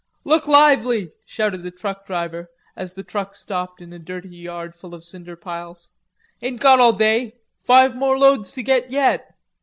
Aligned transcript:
"Look 0.23 0.47
lively," 0.47 1.11
shouted 1.27 1.59
the 1.59 1.69
truck 1.69 2.07
driver, 2.07 2.49
as 2.75 2.95
the 2.95 3.03
truck 3.03 3.35
stopped 3.35 3.83
in 3.83 3.93
a 3.93 3.99
dirty 3.99 4.29
yard 4.29 4.73
full 4.73 4.95
of 4.95 5.03
cinder 5.03 5.35
piles. 5.35 5.89
"Ain't 6.41 6.59
got 6.59 6.79
all 6.79 6.93
day. 6.93 7.35
Five 7.59 7.95
more 7.95 8.17
loads 8.17 8.51
to 8.53 8.63
get 8.63 8.89
yet." 8.89 9.37